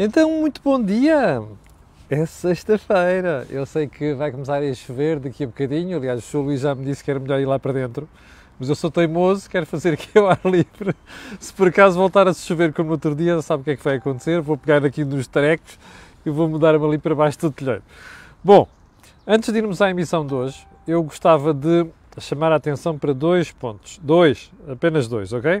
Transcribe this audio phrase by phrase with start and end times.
[0.00, 1.42] Então, muito bom dia!
[2.08, 3.44] É sexta-feira.
[3.50, 5.96] Eu sei que vai começar a chover daqui a bocadinho.
[5.96, 6.38] Aliás, o Sr.
[6.38, 8.08] Luís já me disse que era melhor ir lá para dentro.
[8.60, 10.94] Mas eu sou teimoso, quero fazer aqui ao ar livre.
[11.40, 13.82] Se por acaso voltar a chover como no outro dia, sabe o que é que
[13.82, 14.40] vai acontecer?
[14.40, 15.76] Vou pegar aqui nos trecos
[16.24, 17.82] e vou mudar-me ali para baixo do telheiro.
[18.44, 18.68] Bom,
[19.26, 21.84] antes de irmos à emissão de hoje, eu gostava de
[22.20, 23.98] chamar a atenção para dois pontos.
[24.00, 25.60] Dois, apenas dois, ok?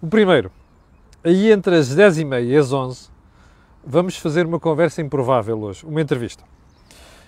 [0.00, 0.50] O primeiro,
[1.22, 3.14] aí entre as 10h30 e as 11
[3.86, 6.42] vamos fazer uma conversa improvável hoje, uma entrevista.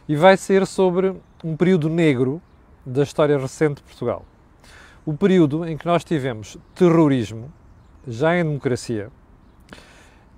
[0.08, 2.42] E vai ser sobre um período negro
[2.84, 4.24] da história recente de Portugal.
[5.06, 7.52] O período em que nós tivemos terrorismo,
[8.06, 9.10] já em democracia,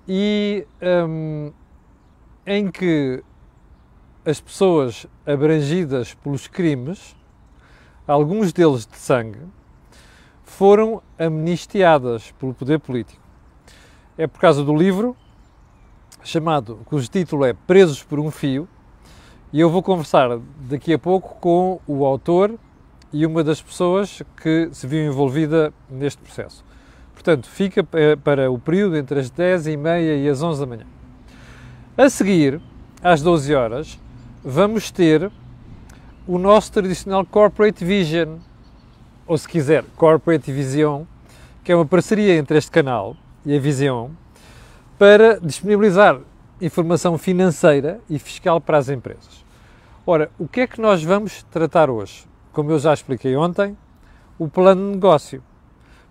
[0.07, 0.67] e
[1.07, 1.51] um,
[2.45, 3.23] em que
[4.23, 7.15] as pessoas abrangidas pelos crimes,
[8.05, 9.39] alguns deles de sangue,
[10.43, 13.21] foram amnistiadas pelo poder político.
[14.17, 15.15] É por causa do livro
[16.23, 18.67] chamado, cujo título é Presos por um Fio,
[19.51, 22.55] e eu vou conversar daqui a pouco com o autor
[23.11, 26.63] e uma das pessoas que se viu envolvida neste processo.
[27.13, 27.83] Portanto, fica
[28.23, 30.85] para o período entre as 10 e meia e as 11 da manhã.
[31.97, 32.61] A seguir,
[33.03, 33.99] às 12 horas,
[34.43, 35.29] vamos ter
[36.25, 38.37] o nosso tradicional Corporate Vision,
[39.27, 41.03] ou se quiser, Corporate Vision,
[41.63, 43.15] que é uma parceria entre este canal
[43.45, 44.09] e a Vision,
[45.01, 46.19] para disponibilizar
[46.61, 49.43] informação financeira e fiscal para as empresas.
[50.05, 52.27] Ora, o que é que nós vamos tratar hoje?
[52.53, 53.75] Como eu já expliquei ontem,
[54.37, 55.43] o plano de negócio.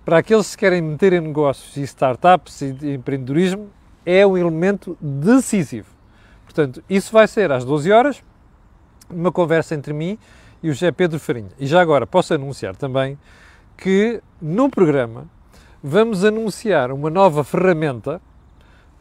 [0.04, 3.70] Para aqueles que querem meter em negócios e startups e empreendedorismo,
[4.04, 5.94] é um elemento decisivo.
[6.44, 8.24] Portanto, isso vai ser às 12 horas,
[9.08, 10.18] uma conversa entre mim
[10.60, 11.50] e o José Pedro Farinha.
[11.60, 13.16] E já agora posso anunciar também
[13.76, 15.28] que no programa
[15.80, 18.20] vamos anunciar uma nova ferramenta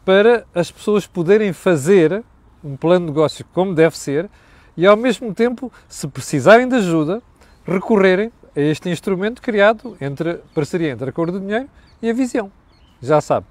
[0.09, 2.23] para as pessoas poderem fazer
[2.63, 4.27] um plano de negócio como deve ser
[4.75, 7.21] e, ao mesmo tempo, se precisarem de ajuda,
[7.63, 11.69] recorrerem a este instrumento criado entre parceria entre a Cor do Dinheiro
[12.01, 12.51] e a Visão.
[12.99, 13.45] Já sabe,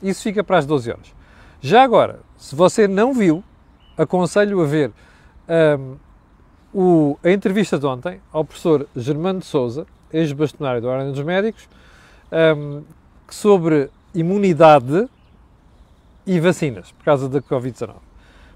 [0.00, 1.12] isso fica para as 12 horas.
[1.60, 3.42] Já agora, se você não viu,
[3.98, 4.92] aconselho a ver
[5.82, 5.96] um,
[6.72, 11.68] o, a entrevista de ontem ao professor Germano de Souza, ex-bastonário da Ordem dos Médicos,
[12.56, 12.84] um,
[13.28, 15.08] sobre imunidade
[16.26, 17.94] e vacinas, por causa da Covid-19.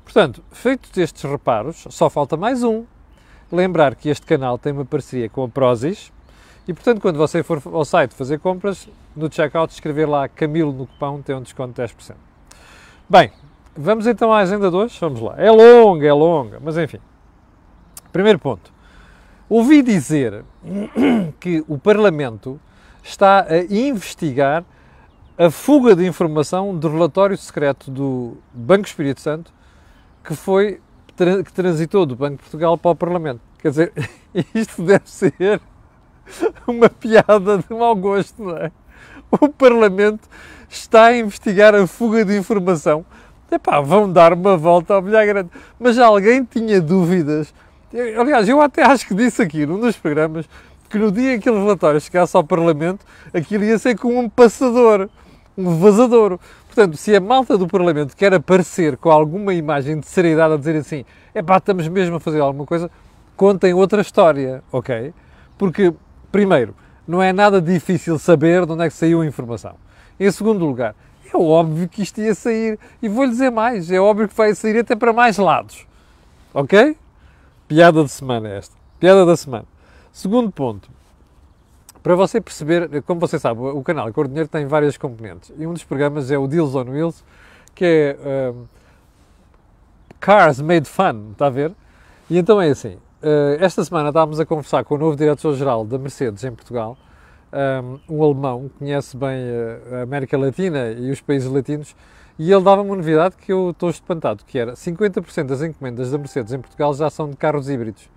[0.05, 2.85] Portanto, feitos estes reparos, só falta mais um.
[3.53, 6.11] Lembrar que este canal tem uma parceria com a Prozis
[6.67, 10.87] e, portanto, quando você for ao site fazer compras, no checkout escrever lá Camilo no
[10.87, 12.15] cupão tem um desconto de 10%.
[13.09, 13.33] Bem,
[13.77, 14.99] vamos então à agenda de hoje?
[15.01, 15.35] Vamos lá.
[15.39, 17.01] É longa, é longa, mas enfim.
[18.13, 18.73] Primeiro ponto.
[19.49, 20.45] Ouvi dizer
[21.41, 22.61] que o Parlamento
[23.03, 24.65] está a investigar
[25.39, 29.53] a fuga de informação do relatório secreto do Banco Espírito Santo
[30.25, 30.81] que foi
[31.45, 33.41] que transitou do Banco de Portugal para o Parlamento.
[33.61, 33.93] Quer dizer,
[34.55, 35.61] isto deve ser
[36.67, 38.73] uma piada de mau gosto, não é?
[39.31, 40.29] O Parlamento
[40.69, 43.05] está a investigar a fuga de informação.
[43.51, 45.51] Epá, vão dar uma volta ao bilhar grande.
[45.79, 47.53] Mas alguém tinha dúvidas.
[48.19, 50.49] Aliás, eu até acho que disse aqui num dos programas
[50.89, 54.29] que no dia em que aquele relatório chegasse ao Parlamento, aquilo ia ser como um
[54.29, 55.09] passador
[55.59, 56.41] um vazadouro.
[56.67, 60.77] Portanto, se a malta do Parlamento quer aparecer com alguma imagem de seriedade a dizer
[60.77, 61.05] assim,
[61.35, 62.89] é pá, estamos mesmo a fazer alguma coisa,
[63.37, 65.13] contem outra história, ok?
[65.59, 65.93] Porque,
[66.31, 66.75] primeiro,
[67.07, 69.75] não é nada difícil saber de onde é que saiu a informação.
[70.21, 70.95] Em segundo lugar,
[71.33, 74.79] é óbvio que isto ia sair, e vou-lhe dizer mais, é óbvio que vai sair
[74.79, 75.87] até para mais lados,
[76.55, 76.97] ok?
[77.67, 79.65] Piada de semana esta, piada da semana.
[80.13, 80.89] Segundo ponto,
[82.09, 85.75] para você perceber, como você sabe, o canal Cor Dinheiro tem várias componentes e um
[85.75, 87.23] dos programas é o Deals on Wheels,
[87.75, 88.65] que é um,
[90.19, 91.71] Cars Made Fun, está a ver?
[92.31, 95.99] E então é assim, uh, esta semana estávamos a conversar com o novo diretor-geral da
[95.99, 96.97] Mercedes em Portugal,
[98.09, 99.45] um, um alemão, que conhece bem
[99.93, 101.95] a América Latina e os países latinos,
[102.39, 106.17] e ele dava uma novidade que eu estou espantado, que era 50% das encomendas da
[106.17, 108.09] Mercedes em Portugal já são de carros híbridos.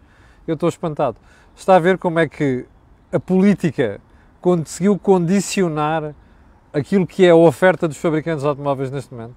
[0.47, 1.17] Eu estou espantado.
[1.53, 2.65] Está a ver como é que
[3.11, 3.99] a política
[4.39, 6.15] conseguiu condicionar
[6.73, 9.35] aquilo que é a oferta dos fabricantes de automóveis neste momento.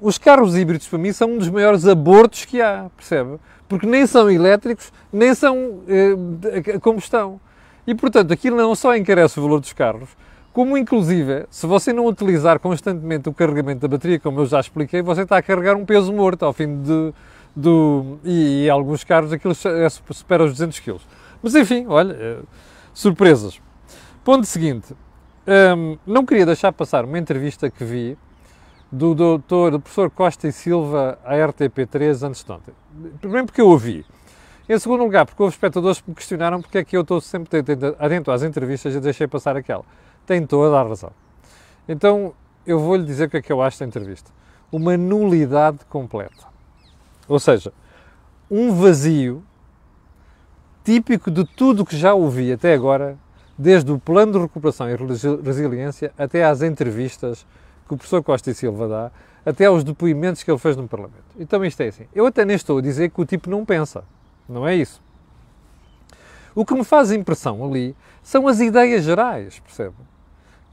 [0.00, 3.38] Os carros híbridos, para mim, são um dos maiores abortos que há, percebe?
[3.68, 7.40] Porque nem são elétricos, nem são eh, combustão.
[7.86, 10.08] E, portanto, aquilo não só encarece o valor dos carros,
[10.52, 15.00] como, inclusive, se você não utilizar constantemente o carregamento da bateria, como eu já expliquei,
[15.00, 17.12] você está a carregar um peso morto ao fim de.
[17.54, 20.96] Do, e, e alguns carros aquilo é, supera os 200 kg.
[21.42, 22.38] Mas enfim, olha, eh,
[22.92, 23.60] surpresas.
[24.24, 24.94] Ponto seguinte,
[25.76, 28.16] um, não queria deixar passar uma entrevista que vi
[28.90, 32.74] do doutor, do professor Costa e Silva à RTP3 antes de ontem.
[33.20, 34.04] Primeiro porque eu ouvi.
[34.68, 37.64] Em segundo lugar, porque houve espectadores que me questionaram porque é que eu estou sempre
[37.98, 39.84] atento às entrevistas e deixei passar aquela.
[40.24, 41.10] Tem toda a razão.
[41.88, 42.32] Então,
[42.64, 44.30] eu vou-lhe dizer o que é que eu acho da entrevista.
[44.70, 46.46] Uma nulidade completa.
[47.26, 47.72] Ou seja,
[48.50, 49.42] um vazio
[50.84, 53.16] típico de tudo que já ouvi até agora,
[53.56, 54.96] desde o plano de recuperação e
[55.42, 57.46] resiliência até às entrevistas
[57.86, 59.10] que o professor Costa e Silva dá,
[59.44, 61.24] até aos depoimentos que ele fez no Parlamento.
[61.38, 62.06] Então isto é assim.
[62.14, 64.04] Eu até nem estou a dizer que o tipo não pensa.
[64.48, 65.00] Não é isso.
[66.54, 69.94] O que me faz impressão ali são as ideias gerais, percebe?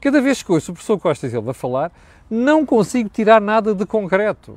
[0.00, 1.92] Cada vez que ouço o professor Costa e Silva falar,
[2.28, 4.56] não consigo tirar nada de concreto.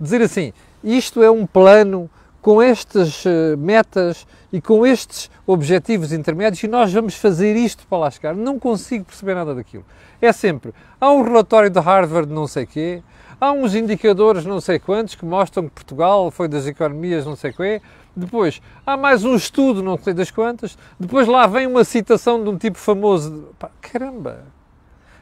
[0.00, 0.52] Dizer assim,
[0.82, 2.10] isto é um plano
[2.44, 7.96] com estas eh, metas e com estes objetivos intermédios e nós vamos fazer isto para
[7.96, 8.36] lá chegar.
[8.36, 9.82] Não consigo perceber nada daquilo.
[10.20, 13.02] É sempre, há um relatório de Harvard não sei quê,
[13.40, 17.50] há uns indicadores não sei quantos que mostram que Portugal foi das economias não sei
[17.50, 17.80] quê,
[18.14, 22.50] depois há mais um estudo não sei das quantas, depois lá vem uma citação de
[22.50, 23.54] um tipo famoso.
[23.58, 24.44] Pá, caramba!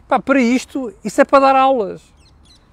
[0.08, 2.02] Pá, para isto, isso é para dar aulas.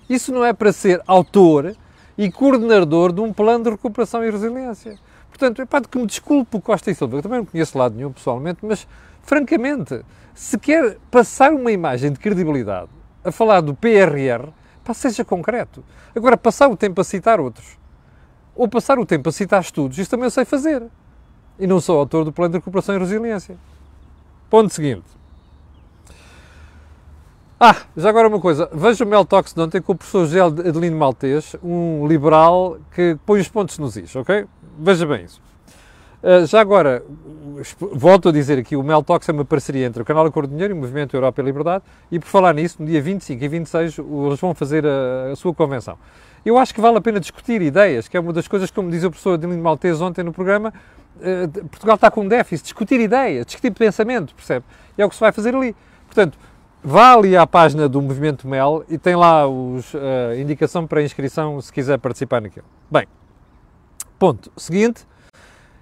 [0.09, 1.75] Isso não é para ser autor
[2.19, 4.99] e coordenador de um plano de recuperação e resiliência.
[5.29, 7.95] Portanto, epá, de que me desculpe o Costa e Silva, eu também não conheço lado
[7.95, 8.85] nenhum pessoalmente, mas,
[9.23, 10.01] francamente,
[10.35, 12.89] se quer passar uma imagem de credibilidade
[13.23, 14.49] a falar do PRR,
[14.83, 15.81] pá, seja concreto.
[16.13, 17.77] Agora, passar o tempo a citar outros,
[18.53, 20.83] ou passar o tempo a citar estudos, isso também eu sei fazer.
[21.57, 23.55] E não sou autor do plano de recuperação e resiliência.
[24.49, 25.18] Ponto seguinte.
[27.61, 28.69] Ah, já agora uma coisa.
[28.71, 33.17] Veja o Mel Talks de ontem com o professor José Adelino Maltês, um liberal que
[33.25, 34.45] põe os pontos nos is, ok?
[34.79, 35.41] Veja bem isso.
[36.23, 37.03] Uh, já agora,
[37.91, 40.73] volto a dizer aqui, o Mel Talks é uma parceria entre o Canal do Dinheiro
[40.73, 43.97] e o Movimento Europa e Liberdade e por falar nisso, no dia 25 e 26
[43.97, 45.97] eles vão fazer a, a, sua convenção.
[46.45, 49.03] Eu acho que vale a pena discutir ideias, que é uma das coisas, como diz
[49.03, 50.73] o professor Adelino Maltês ontem no programa,
[51.17, 54.63] uh, Portugal está com um déficit, discutir ideias, discutir pensamento, percebe?
[54.97, 55.75] É o que se vai fazer ali.
[56.05, 56.37] Portanto,
[56.81, 61.03] Vá ali à página do Movimento Mel e tem lá os, a uh, indicação para
[61.03, 62.65] inscrição se quiser participar naquilo.
[62.89, 63.05] Bem,
[64.17, 65.05] ponto seguinte.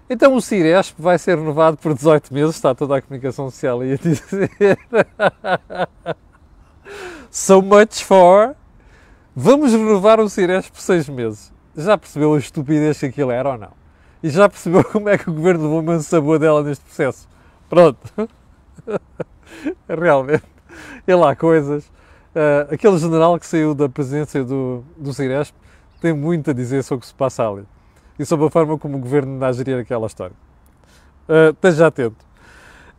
[0.09, 3.93] Então o Ciresp vai ser renovado por 18 meses, está toda a comunicação social aí
[3.93, 4.49] a dizer.
[7.29, 8.55] so much for.
[9.35, 11.53] Vamos renovar o Ciresp por 6 meses.
[11.75, 13.71] Já percebeu a estupidez que aquilo era ou não?
[14.23, 17.29] E já percebeu como é que o governo levou uma sabor dela neste processo?
[17.69, 17.99] Pronto.
[19.87, 20.56] Realmente
[21.07, 21.85] e lá coisas.
[22.35, 25.55] Uh, aquele general que saiu da presidência do, do Ciresp
[25.99, 27.63] tem muito a dizer sobre o que se passa ali
[28.19, 30.35] e sobre a forma como o governo anda a gerir aquela história.
[31.27, 32.25] Uh, esteja atento.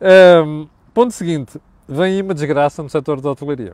[0.01, 3.73] Um, ponto seguinte: vem aí uma desgraça no setor da hotelaria.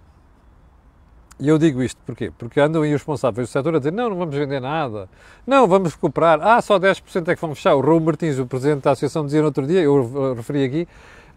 [1.38, 2.32] E eu digo isto porquê?
[2.38, 5.10] Porque andam aí os responsáveis do setor a dizer não, não vamos vender nada,
[5.46, 7.76] não, vamos recuperar, ah, só 10% é que vão fechar.
[7.76, 10.88] O Raul Martins, o presidente da associação, dizia no outro dia, eu referi aqui,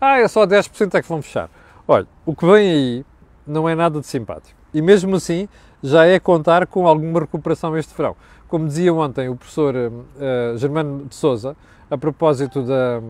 [0.01, 1.51] ah, é só 10% é que vão fechar.
[1.91, 3.07] Olha, o que vem aí
[3.47, 4.55] não é nada de simpático.
[4.75, 5.49] E mesmo assim,
[5.83, 8.15] já é contar com alguma recuperação este verão.
[8.47, 11.57] Como dizia ontem o professor uh, Germano de Souza,
[11.91, 13.01] a propósito da,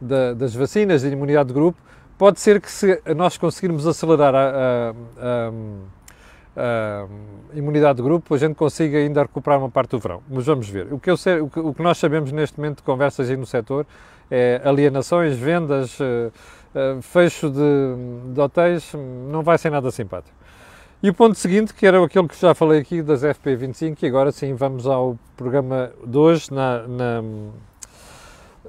[0.00, 1.78] da, das vacinas de imunidade de grupo,
[2.18, 4.92] pode ser que se nós conseguirmos acelerar a, a,
[6.56, 7.06] a,
[7.54, 10.20] a, imunidade de grupo, a gente consiga ainda recuperar uma parte do verão.
[10.28, 10.92] Mas vamos ver.
[10.92, 13.36] O que, eu sei, o que, o que nós sabemos neste momento de conversas aí
[13.36, 13.86] no setor
[14.28, 16.32] é alienações, vendas, uh,
[17.02, 18.92] fecho de, de, hotéis,
[19.30, 20.34] não vai ser nada simpático.
[21.02, 24.32] E o ponto seguinte, que era aquilo que já falei aqui das FP25, e agora
[24.32, 27.22] sim vamos ao programa de hoje, na, na,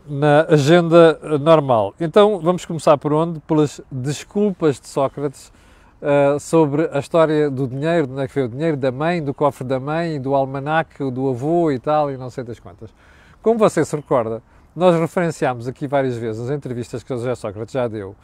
[0.08, 1.96] na agenda normal.
[2.00, 3.40] Então vamos começar por onde?
[3.42, 5.52] Pelas desculpas de Sócrates
[6.00, 9.20] Uh, sobre a história do dinheiro, de onde é que foi o dinheiro da mãe,
[9.20, 12.94] do cofre da mãe, do almanaque, do avô e tal, e não sei das quantas.
[13.42, 14.44] Como você se recorda,
[14.78, 18.16] nós referenciámos aqui várias vezes, nas entrevistas que o José Sócrates já deu,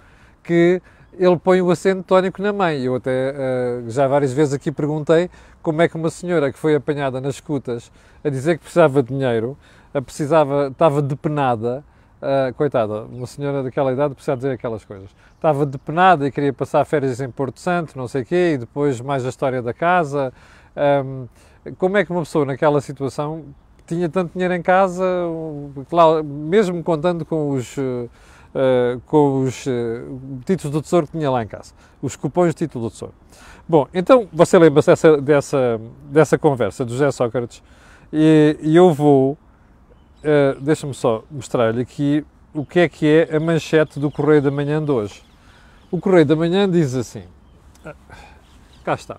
[0.43, 0.79] que
[1.17, 2.79] ele põe o acento tónico na mãe.
[2.83, 5.31] Eu até uh, já várias vezes aqui perguntei
[5.63, 7.91] como é que uma senhora que foi apanhada nas escutas
[8.23, 9.57] a dizer que precisava de dinheiro,
[9.95, 11.83] a precisava, estava depenada,
[12.21, 15.09] uh, coitada, uma senhora daquela idade precisava dizer aquelas coisas.
[15.35, 19.01] Estava depenada e queria passar férias em Porto Santo, não sei o quê, e depois
[19.01, 20.31] mais a história da casa.
[21.03, 21.27] Um,
[21.79, 23.43] como é que uma pessoa naquela situação
[23.85, 25.03] tinha tanto dinheiro em casa,
[25.89, 28.09] claro, mesmo contando com os, uh,
[29.05, 32.85] com os uh, títulos do Tesouro que tinha lá em casa, os cupons de título
[32.85, 33.13] do Tesouro.
[33.67, 37.63] Bom, então você lembra-se dessa, dessa, dessa conversa do José Sócrates
[38.11, 43.39] e, e eu vou, uh, deixa-me só mostrar-lhe aqui o que é que é a
[43.39, 45.23] manchete do Correio da Manhã de hoje.
[45.89, 47.23] O Correio da Manhã diz assim,
[48.83, 49.17] cá está,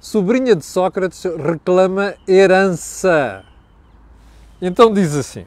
[0.00, 3.44] sobrinha de Sócrates reclama herança.
[4.60, 5.46] Então diz assim: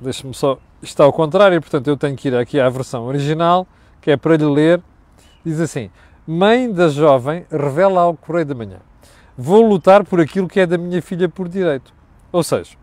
[0.00, 3.66] deixa-me só, está ao contrário, portanto eu tenho que ir aqui à versão original,
[4.00, 4.82] que é para lhe ler.
[5.44, 5.90] Diz assim:
[6.26, 8.78] Mãe da jovem revela ao Correio da Manhã:
[9.36, 11.92] Vou lutar por aquilo que é da minha filha por direito.
[12.30, 12.76] Ou seja,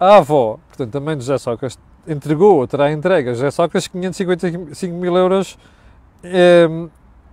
[0.00, 3.88] a avó, portanto a mãe de José Sócrates, entregou ou terá entregue a José Sócrates
[3.88, 5.58] 555 mil euros,
[6.22, 6.68] eh,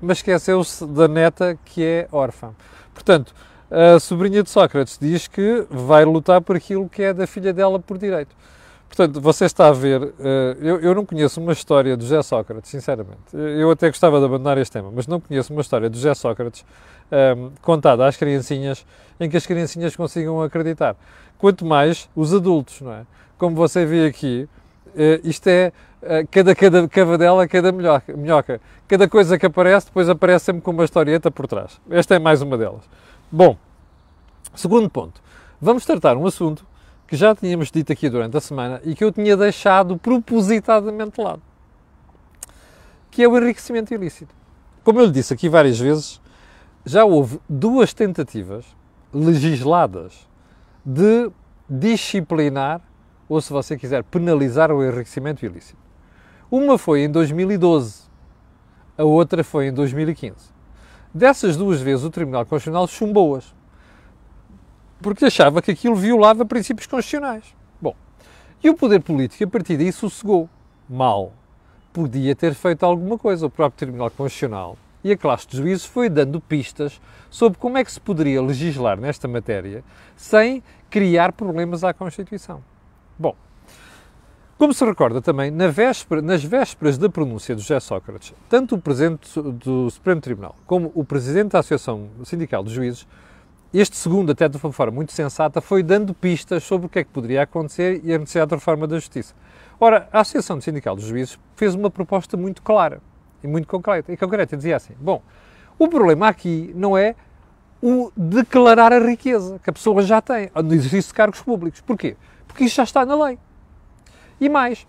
[0.02, 2.54] mas esqueceu-se da neta que é órfã.
[2.94, 3.34] Portanto,
[3.72, 7.80] a sobrinha de Sócrates diz que vai lutar por aquilo que é da filha dela
[7.80, 8.36] por direito.
[8.90, 12.70] Portanto, você está a ver, eh, eu, eu não conheço uma história de José Sócrates,
[12.70, 13.22] sinceramente.
[13.34, 16.66] Eu até gostava de abandonar este tema, mas não conheço uma história de José Sócrates
[17.10, 18.86] um, ehm, contada às criancinhas
[19.18, 20.98] em que as criancinhas consigam acreditar.
[21.38, 23.06] Quanto mais os adultos, não é?
[23.38, 24.48] Como você vê aqui,
[24.88, 28.60] uh, isto é uh, cada, cada cavadela, cada minhoca.
[28.90, 31.80] Cada coisa que aparece, depois aparece sempre com uma historieta por trás.
[31.90, 32.84] Esta é mais uma delas.
[33.34, 33.56] Bom,
[34.54, 35.22] segundo ponto.
[35.62, 36.68] Vamos tratar um assunto
[37.08, 41.22] que já tínhamos dito aqui durante a semana e que eu tinha deixado propositadamente de
[41.22, 41.42] lado,
[43.10, 44.36] que é o enriquecimento ilícito.
[44.84, 46.20] Como eu lhe disse aqui várias vezes,
[46.86, 48.66] já houve duas tentativas
[49.14, 50.28] legisladas
[50.86, 51.32] de
[51.70, 52.82] disciplinar,
[53.30, 55.80] ou se você quiser, penalizar o enriquecimento ilícito.
[56.52, 58.10] Uma foi em 2012,
[58.98, 60.51] a outra foi em 2015.
[61.14, 63.54] Dessas duas vezes, o Tribunal Constitucional chumbou-as.
[65.02, 67.44] Porque achava que aquilo violava princípios constitucionais.
[67.82, 67.96] Bom,
[68.64, 70.50] e o poder político, a partir daí, sossegou.
[70.88, 71.34] Mal.
[71.92, 73.46] Podia ter feito alguma coisa.
[73.46, 77.84] O próprio Tribunal Constitucional e a classe de juízes foi dando pistas sobre como é
[77.84, 79.84] que se poderia legislar nesta matéria
[80.16, 82.62] sem criar problemas à Constituição.
[83.18, 83.36] Bom,
[84.62, 88.80] como se recorda também, na véspera, nas vésperas da pronúncia de José Sócrates, tanto o
[88.80, 93.08] Presidente do Supremo Tribunal como o Presidente da Associação Sindical de Juízes,
[93.74, 97.04] este segundo, até de uma forma muito sensata, foi dando pistas sobre o que é
[97.04, 99.34] que poderia acontecer e a necessidade de reforma da Justiça.
[99.80, 103.02] Ora, a Associação Sindical de Juízes fez uma proposta muito clara
[103.44, 104.14] e muito concreta.
[104.14, 105.24] E concreta dizia assim: bom,
[105.80, 107.16] o problema aqui não é
[107.82, 111.82] o declarar a riqueza que a pessoa já tem no exercício de cargos públicos.
[111.82, 112.16] Porquê?
[112.48, 113.40] Porque isso já está na lei.
[114.42, 114.88] E mais,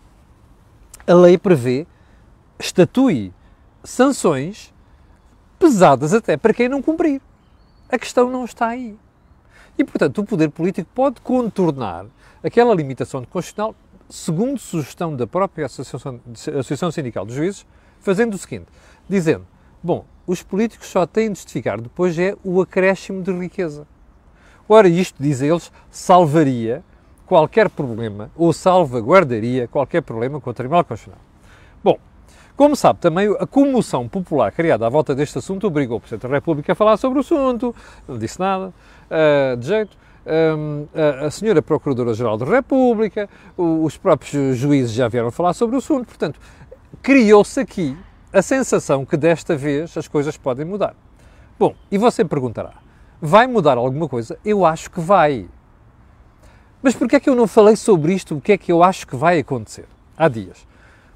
[1.06, 1.86] a lei prevê,
[2.58, 3.34] estatui
[3.84, 4.72] sanções
[5.58, 7.20] pesadas até para quem não cumprir.
[7.90, 8.96] A questão não está aí.
[9.76, 12.06] E, portanto, o poder político pode contornar
[12.42, 13.74] aquela limitação constitucional,
[14.08, 17.66] segundo sugestão da própria Associação, Associação Sindical dos Juízes,
[18.00, 18.68] fazendo o seguinte,
[19.06, 19.46] dizendo,
[19.82, 23.86] bom, os políticos só têm de justificar depois é o acréscimo de riqueza.
[24.66, 26.82] Ora, isto, diz eles, salvaria
[27.32, 31.18] qualquer problema ou salvaguardaria qualquer problema com o Tribunal Constitucional.
[31.82, 31.98] Bom,
[32.54, 36.34] como sabe, também a comoção popular criada à volta deste assunto obrigou o Presidente da
[36.34, 37.74] República a falar sobre o assunto,
[38.06, 39.96] não disse nada, uh, de jeito.
[40.26, 45.78] Um, a, a senhora Procuradora-Geral da República, os próprios juízes já vieram falar sobre o
[45.78, 46.38] assunto, portanto,
[47.02, 47.96] criou-se aqui
[48.30, 50.94] a sensação que desta vez as coisas podem mudar.
[51.58, 52.74] Bom, e você perguntará,
[53.22, 54.38] vai mudar alguma coisa?
[54.44, 55.48] Eu acho que vai.
[56.82, 58.36] Mas porquê é que eu não falei sobre isto?
[58.36, 59.86] O que é que eu acho que vai acontecer?
[60.16, 60.66] Há dias.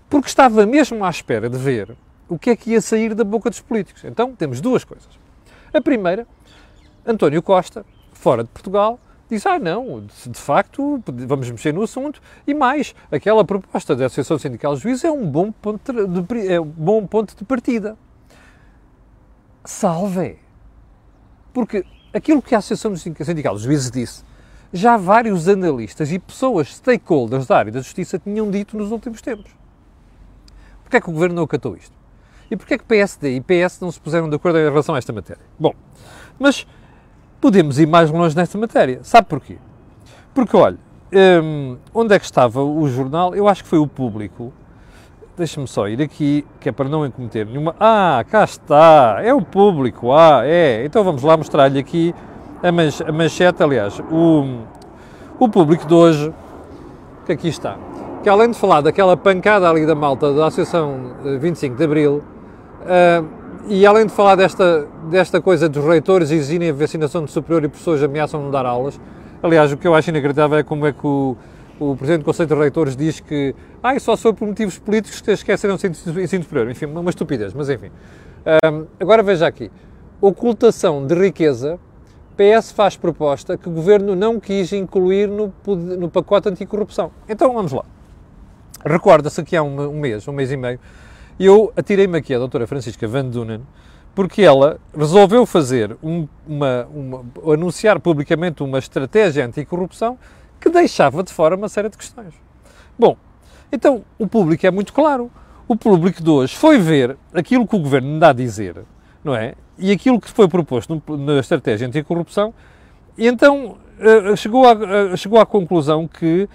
[0.09, 1.97] Porque estava mesmo à espera de ver
[2.29, 4.05] o que é que ia sair da boca dos políticos.
[4.05, 5.09] Então, temos duas coisas.
[5.75, 6.27] A primeira,
[7.05, 12.55] António Costa, fora de Portugal, diz, ah não, de, facto, vamos mexer no assunto, e
[12.55, 16.65] mais, aquela proposta da Associação Sindical de Juízes é um bom ponto de, é um
[16.65, 17.97] bom ponto de partida.
[19.65, 20.39] Salve!
[21.53, 24.25] Porque aquilo que a Associação Sindical de Juízes disse
[24.73, 29.51] já vários analistas e pessoas stakeholders da área da justiça tinham dito nos últimos tempos.
[30.83, 31.95] Porquê é que o Governo não acatou isto?
[32.51, 34.99] E porquê é que PSD e PS não se puseram de acordo em relação a
[34.99, 35.43] esta matéria?
[35.59, 35.75] Bom,
[36.39, 36.67] mas
[37.41, 39.01] podemos ir mais longe nesta matéria.
[39.03, 39.59] Sabe porquê?
[40.33, 40.79] Porque, olha,
[41.43, 43.35] hum, onde é que estava o jornal?
[43.35, 44.53] Eu acho que foi o público.
[45.37, 47.75] Deixa-me só ir aqui, que é para não cometer nenhuma.
[47.79, 49.19] Ah, cá está!
[49.23, 50.13] É o público!
[50.13, 50.85] Ah, é!
[50.85, 52.15] Então vamos lá mostrar-lhe aqui
[52.63, 54.63] a, manch a manchete, aliás, o,
[55.39, 56.33] o público de hoje,
[57.25, 57.77] que aqui está,
[58.23, 62.23] que além de falar daquela pancada ali da malta da Associação 25 eh, de Abril,
[62.83, 67.65] uh, e além de falar desta, desta coisa dos reitores exigirem a vacinação de superior
[67.65, 69.01] e professores ameaçam não dar aulas,
[69.43, 71.37] aliás, o que eu acho inacreditável é como é que o,
[71.79, 75.31] o Presidente do Conselho de Reitores diz que ah, só foi por motivos políticos que
[75.33, 76.71] esqueceram o ensino superior.
[76.71, 77.91] Enfim, uma estupidez, mas enfim.
[78.65, 79.71] Um, eh, agora veja aqui.
[80.21, 81.79] Ocultação de riqueza
[82.37, 87.11] PS faz proposta que o Governo não quis incluir no, no pacote anticorrupção.
[87.29, 87.85] Então vamos lá.
[88.85, 90.79] Recorda-se que há um, um, mês, um mês e meio,
[91.41, 93.63] eu atirei-me aqui a doutora Francisca Van Dunen
[94.15, 100.19] porque ela resolveu fazer um, uma, uma, anunciar publicamente uma estratégia anticorrupção
[100.59, 102.33] que deixava de fora uma série de questões.
[102.99, 103.17] Bom,
[103.71, 105.31] então o público é muito claro.
[105.69, 108.85] O público de hoje foi ver aquilo que o governo dá a dizer,
[109.27, 109.55] não é?
[109.77, 112.55] E aquilo que foi proposto na estratégia anticorrupção,
[113.19, 116.49] e então uh, chegou, a, uh, chegou à conclusão que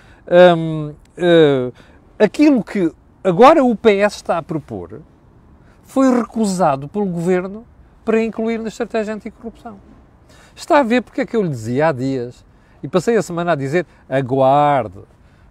[0.58, 1.72] um, uh, eh,
[2.18, 2.90] aquilo que
[3.24, 5.02] agora o PS está a propor
[5.84, 7.66] foi recusado pelo governo
[8.06, 9.78] para incluir na estratégia anticorrupção.
[10.56, 12.46] Está a ver porque é que eu lhe dizia há dias
[12.82, 15.00] e passei a semana a dizer: aguarde,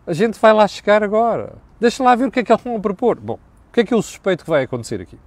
[0.07, 2.81] a gente vai lá chegar agora, deixa lá ver o que é que eles vão
[2.81, 3.21] propor.
[3.21, 5.19] Bom, o que é que eu suspeito que vai acontecer aqui?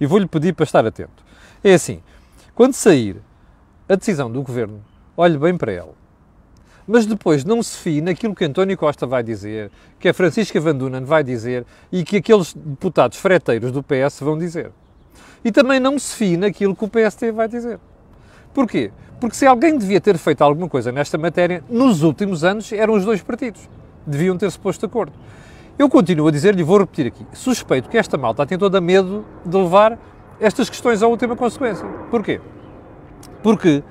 [0.00, 1.31] E vou-lhe pedir para estar atento.
[1.64, 2.02] É assim:
[2.54, 3.16] quando sair
[3.88, 4.82] a decisão do governo,
[5.16, 5.94] olhe bem para ela.
[6.86, 10.74] Mas depois não se fie naquilo que António Costa vai dizer, que a Francisca Van
[10.74, 14.72] Dunen vai dizer e que aqueles deputados freteiros do PS vão dizer.
[15.44, 17.78] E também não se fie naquilo que o PST vai dizer.
[18.52, 18.90] Porquê?
[19.20, 23.04] Porque se alguém devia ter feito alguma coisa nesta matéria, nos últimos anos eram os
[23.04, 23.68] dois partidos.
[24.04, 25.12] Deviam ter-se posto de acordo.
[25.78, 29.24] Eu continuo a dizer-lhe, e vou repetir aqui, suspeito que esta malta tem toda medo
[29.44, 29.98] de levar
[30.42, 31.86] estas questões à última consequência.
[32.10, 32.40] Porquê?
[33.42, 33.82] Porque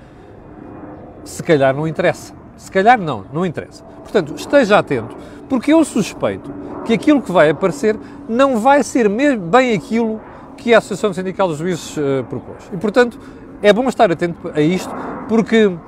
[1.24, 2.34] se calhar não interessa.
[2.58, 3.84] Se calhar não, não interessa.
[3.84, 5.16] Portanto, esteja atento,
[5.48, 6.54] porque eu suspeito
[6.86, 10.20] que aquilo que vai aparecer não vai ser bem aquilo
[10.58, 12.70] que a Associação Sindical dos Juízes uh, propôs.
[12.74, 13.18] E, portanto,
[13.64, 14.94] é bom estar atento a isto,
[15.30, 15.80] porque uh,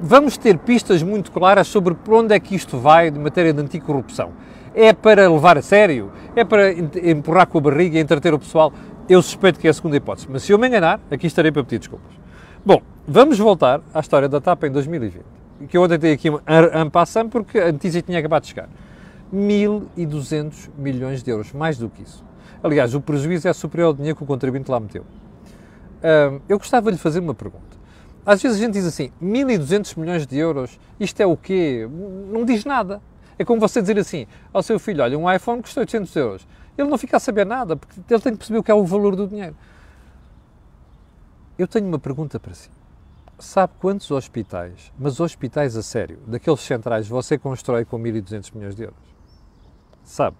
[0.00, 3.60] vamos ter pistas muito claras sobre por onde é que isto vai de matéria de
[3.60, 4.32] anticorrupção.
[4.74, 6.12] É para levar a sério?
[6.34, 8.72] É para empurrar com a barriga e entreter o pessoal?
[9.08, 11.62] Eu suspeito que é a segunda hipótese, mas se eu me enganar, aqui estarei para
[11.62, 12.10] pedir desculpas.
[12.64, 15.24] Bom, vamos voltar à história da TAP em 2020,
[15.68, 18.68] que eu ontem tenho aqui um passant porque a notícia tinha acabado de chegar.
[19.32, 22.24] 1.200 milhões de euros, mais do que isso.
[22.60, 25.04] Aliás, o prejuízo é superior ao dinheiro que o contribuinte lá meteu.
[26.48, 27.76] eu gostava de lhe fazer uma pergunta.
[28.24, 31.88] Às vezes a gente diz assim, 1.200 milhões de euros, isto é o quê?
[32.32, 33.00] Não diz nada.
[33.38, 36.48] É como você dizer assim ao seu filho, olha, um iPhone custa 800 euros.
[36.76, 38.84] Ele não fica a saber nada, porque ele tem que perceber o que é o
[38.84, 39.56] valor do dinheiro.
[41.58, 42.70] Eu tenho uma pergunta para si.
[43.38, 48.82] Sabe quantos hospitais, mas hospitais a sério, daqueles centrais, você constrói com 1.200 milhões de
[48.84, 48.98] euros?
[50.02, 50.36] Sabe?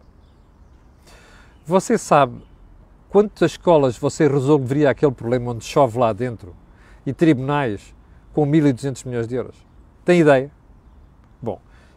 [1.64, 2.42] Você sabe
[3.08, 6.54] quantas escolas você resolveria aquele problema onde chove lá dentro
[7.04, 7.94] e tribunais
[8.32, 9.56] com 1.200 milhões de euros?
[10.04, 10.50] Tem ideia?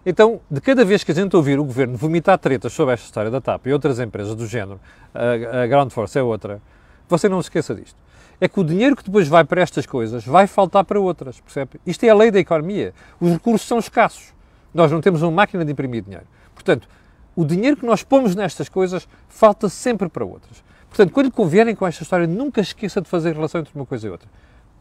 [0.06, 3.30] Então, de cada vez que a gente ouvir o governo vomitar tretas sobre esta história
[3.30, 4.80] da TAP e outras empresas do género,
[5.14, 6.62] a, a Ground Force é outra,
[7.08, 7.98] você não se esqueça disto.
[8.40, 11.82] É que o dinheiro que depois vai para estas coisas vai faltar para outras, percebe?
[11.86, 12.94] Isto é a lei da economia.
[13.20, 14.34] Os recursos são escassos.
[14.74, 16.26] Nós não temos uma máquina de imprimir dinheiro.
[16.56, 16.88] Portanto,
[17.36, 20.64] o dinheiro que nós pomos nestas coisas falta sempre para outras.
[20.88, 24.10] Portanto, quando convierem com esta história, nunca esqueça de fazer relação entre uma coisa e
[24.10, 24.30] outra.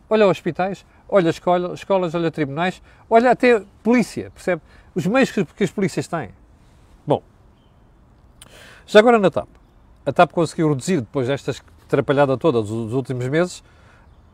[0.09, 4.63] Olha hospitais, olha escola, escolas, olha tribunais, olha até polícia, percebe?
[4.99, 6.31] Os meios que, que as polícias têm.
[7.07, 7.23] Bom,
[8.85, 9.49] já agora na TAP.
[10.05, 13.63] A TAP conseguiu reduzir, depois desta atrapalhada toda dos últimos meses,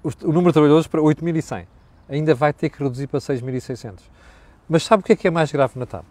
[0.02, 1.66] o, o número de trabalhadores para 8.100.
[2.08, 4.00] Ainda vai ter que reduzir para 6.600.
[4.66, 6.06] Mas sabe o que é que é mais grave na TAP?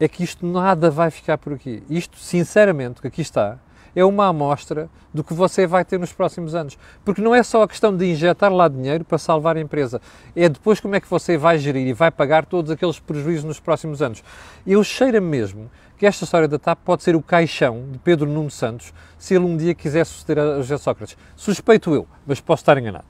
[0.00, 1.82] é que isto nada vai ficar por aqui.
[1.90, 3.58] Isto, sinceramente, o que aqui está,
[3.98, 6.78] é uma amostra do que você vai ter nos próximos anos.
[7.04, 10.00] Porque não é só a questão de injetar lá dinheiro para salvar a empresa,
[10.36, 13.58] é depois como é que você vai gerir e vai pagar todos aqueles prejuízos nos
[13.58, 14.22] próximos anos.
[14.66, 18.50] Eu cheiro mesmo que esta história da TAP pode ser o caixão de Pedro Nuno
[18.50, 21.16] Santos se ele um dia quiser suceder a José Sócrates.
[21.34, 23.04] Suspeito eu, mas posso estar enganado.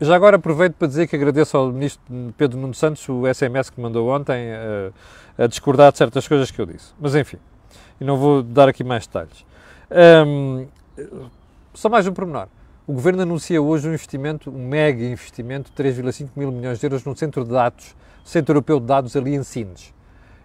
[0.00, 2.02] Já agora aproveito para dizer que agradeço ao Ministro
[2.36, 4.90] Pedro Nuno Santos o SMS que mandou ontem eh,
[5.38, 6.92] a discordar de certas coisas que eu disse.
[7.00, 7.38] Mas enfim,
[8.00, 9.44] e não vou dar aqui mais detalhes.
[10.26, 10.66] Um,
[11.72, 12.48] só mais um pormenor.
[12.86, 17.04] O Governo anuncia hoje um investimento, um mega investimento de 3,5 mil milhões de euros
[17.04, 19.94] no Centro de Dados, Centro Europeu de Dados ali em Sines.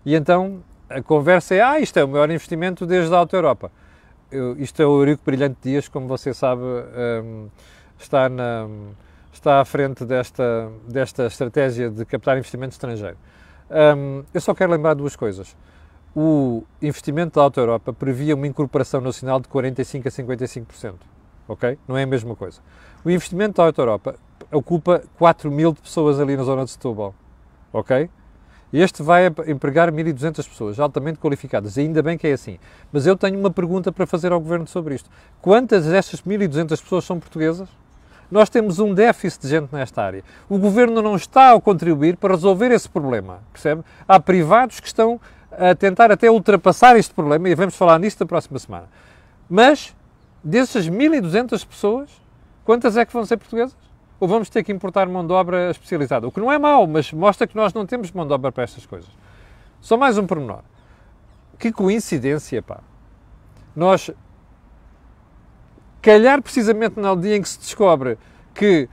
[0.05, 3.71] E então a conversa é, ah, isto é o maior investimento desde a Alta Europa.
[4.31, 7.47] Eu, isto é o Eurico Brilhante Dias, como você sabe, um,
[7.97, 8.67] está na
[9.39, 13.17] está à frente desta, desta estratégia de captar investimento estrangeiro.
[13.69, 15.55] Um, eu só quero lembrar duas coisas.
[16.21, 20.95] O investimento da Alta Europa previa uma incorporação nacional de 45% a 55%.
[21.47, 21.79] Ok?
[21.87, 22.59] Não é a mesma coisa.
[23.05, 24.15] O investimento da Alta Europa
[24.51, 27.15] ocupa 4 mil pessoas ali na zona de Setúbal.
[27.71, 28.09] Ok?
[28.73, 32.59] Este vai empregar 1.200 pessoas altamente qualificadas, ainda bem que é assim.
[32.91, 35.09] Mas eu tenho uma pergunta para fazer ao Governo sobre isto.
[35.41, 37.69] Quantas destas 1.200 pessoas são portuguesas?
[38.29, 40.23] Nós temos um déficit de gente nesta área.
[40.49, 43.83] O governo não está a contribuir para resolver esse problema, percebe?
[44.05, 45.19] Há privados que estão
[45.59, 48.87] a tentar até ultrapassar este problema e vamos falar nisso na próxima semana.
[49.49, 49.93] Mas
[50.43, 52.09] Dessas 1.200 pessoas,
[52.63, 53.77] quantas é que vão ser portuguesas?
[54.19, 56.27] Ou vamos ter que importar mão de obra especializada?
[56.27, 58.63] O que não é mau, mas mostra que nós não temos mão de obra para
[58.63, 59.09] estas coisas.
[59.81, 60.61] Só mais um pormenor.
[61.57, 62.79] Que coincidência, pá.
[63.75, 64.11] Nós,
[66.01, 68.17] calhar precisamente no dia em que se descobre
[68.53, 68.89] que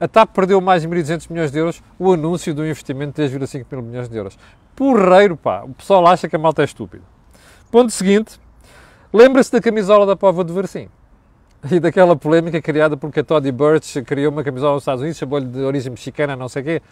[0.00, 3.66] a TAP perdeu mais de 1.200 milhões de euros, o anúncio do investimento de 3,5
[3.70, 4.38] mil milhões de euros.
[4.78, 5.64] Porreiro, pá.
[5.64, 7.02] O pessoal acha que a malta é estúpido.
[7.68, 8.40] Ponto seguinte.
[9.12, 10.88] Lembra-se da camisola da Pova de Versim
[11.68, 15.46] e daquela polémica criada porque a Toddy Birch criou uma camisola nos Estados Unidos, chamou-lhe
[15.46, 16.82] de origem mexicana, não sei o quê.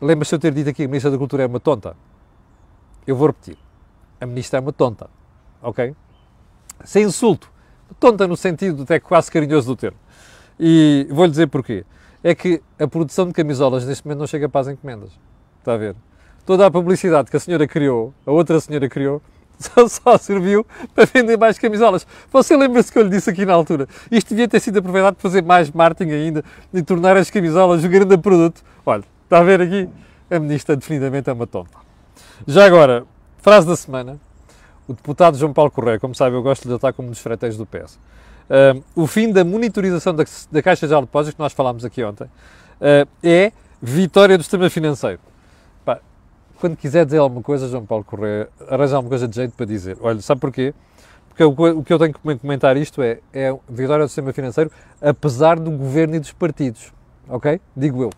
[0.00, 1.94] Lembra-se eu ter dito aqui a Ministra da Cultura é uma tonta?
[3.06, 3.58] Eu vou repetir.
[4.18, 5.10] A Ministra é uma tonta.
[5.60, 5.94] Ok?
[6.84, 7.52] Sem insulto.
[8.00, 9.98] Tonta no sentido até quase carinhoso do termo.
[10.58, 11.84] E vou-lhe dizer porquê.
[12.24, 15.10] É que a produção de camisolas neste momento não chega para as encomendas.
[15.62, 15.94] Está a ver?
[16.44, 19.22] Toda a publicidade que a senhora criou, a outra senhora criou,
[19.56, 22.04] só, só serviu para vender mais camisolas.
[22.32, 23.86] Você lembra-se que eu lhe disse aqui na altura?
[24.10, 26.44] Isto devia ter sido aproveitado para fazer mais marketing ainda
[26.74, 28.60] e tornar as camisolas um grande produto.
[28.84, 29.88] Olha, está a ver aqui?
[30.28, 31.78] A ministra definitivamente é uma tonta.
[32.44, 33.04] Já agora,
[33.38, 34.18] frase da semana.
[34.88, 37.56] O deputado João Paulo Correia, como sabe, eu gosto de estar como um dos freteiros
[37.56, 38.00] do PS.
[38.50, 42.24] Uh, o fim da monitorização da, da Caixa de Depósitos, que nós falámos aqui ontem,
[42.24, 45.20] uh, é vitória do sistema financeiro
[46.62, 49.96] quando quiser dizer alguma coisa, João Paulo Correia, arranja alguma coisa de jeito para dizer.
[50.00, 50.72] Olha, sabe porquê?
[51.28, 54.70] Porque o que eu tenho que comentar isto é, é vitória do sistema financeiro,
[55.00, 56.92] apesar do governo e dos partidos.
[57.28, 57.60] Ok?
[57.76, 58.10] Digo eu.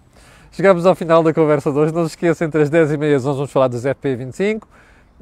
[0.52, 1.94] Chegamos ao final da conversa de hoje.
[1.94, 4.64] Não se esqueçam, entre as 10 e meia nós vamos falar dos FP25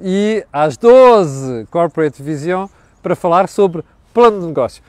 [0.01, 2.67] e às 12 Corporate Vision
[3.01, 4.83] para falar sobre plano de negócio.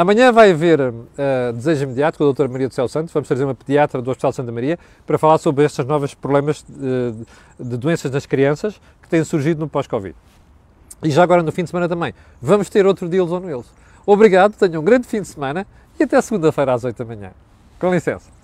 [0.00, 3.12] Amanhã vai haver uh, Desejo Imediato com a doutora Maria do Céu Santos.
[3.12, 7.12] Vamos trazer uma pediatra do Hospital Santa Maria para falar sobre estes novos problemas de,
[7.62, 10.16] de doenças das crianças que têm surgido no pós-Covid.
[11.02, 12.14] E já agora no fim de semana também.
[12.40, 13.66] Vamos ter outro Deals on Wheels.
[14.06, 15.66] Obrigado, tenham um grande fim de semana
[15.98, 17.32] e até segunda-feira às 8 da manhã.
[17.78, 18.39] Com licença.